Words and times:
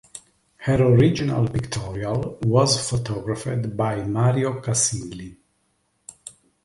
Her 0.55 0.81
original 0.81 1.47
pictorial 1.47 2.39
was 2.41 2.89
photographed 2.89 3.77
by 3.77 4.03
Mario 4.03 4.59
Casilli. 4.59 5.37